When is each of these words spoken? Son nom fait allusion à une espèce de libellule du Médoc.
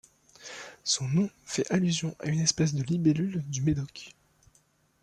Son 0.83 1.07
nom 1.09 1.29
fait 1.45 1.69
allusion 1.71 2.15
à 2.17 2.25
une 2.29 2.39
espèce 2.39 2.73
de 2.73 2.81
libellule 2.81 3.43
du 3.47 3.61
Médoc. 3.61 4.15